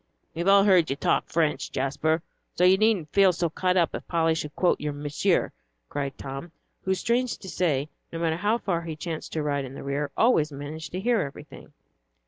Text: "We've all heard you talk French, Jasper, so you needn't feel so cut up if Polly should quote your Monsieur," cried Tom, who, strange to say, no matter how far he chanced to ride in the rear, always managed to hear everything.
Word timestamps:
"We've 0.33 0.47
all 0.47 0.63
heard 0.63 0.89
you 0.89 0.95
talk 0.95 1.27
French, 1.27 1.71
Jasper, 1.71 2.23
so 2.55 2.63
you 2.63 2.75
needn't 2.75 3.11
feel 3.13 3.31
so 3.31 3.51
cut 3.51 3.77
up 3.77 3.93
if 3.93 4.07
Polly 4.07 4.33
should 4.33 4.55
quote 4.55 4.81
your 4.81 4.93
Monsieur," 4.93 5.51
cried 5.89 6.17
Tom, 6.17 6.51
who, 6.85 6.95
strange 6.95 7.37
to 7.37 7.47
say, 7.47 7.87
no 8.11 8.17
matter 8.17 8.37
how 8.37 8.57
far 8.57 8.81
he 8.81 8.95
chanced 8.95 9.31
to 9.33 9.43
ride 9.43 9.63
in 9.63 9.75
the 9.75 9.83
rear, 9.83 10.09
always 10.17 10.51
managed 10.51 10.91
to 10.93 10.99
hear 10.99 11.21
everything. 11.21 11.73